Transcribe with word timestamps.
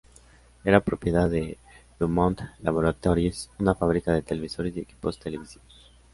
Era 0.63 0.79
propiedad 0.83 1.29
de 1.29 1.59
DuMont 1.99 2.41
Laboratories, 2.63 3.51
una 3.59 3.75
fábrica 3.75 4.11
de 4.11 4.23
televisores 4.23 4.75
y 4.75 4.79
equipos 4.79 5.19
televisivos. 5.19 5.91